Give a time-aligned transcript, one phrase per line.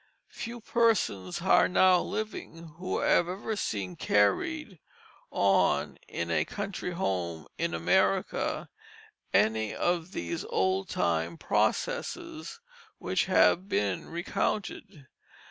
[0.31, 4.79] Few persons are now living who have ever seen carried
[5.29, 8.69] on in a country home in America
[9.31, 12.59] any of these old time processes
[12.97, 15.05] which have been recounted.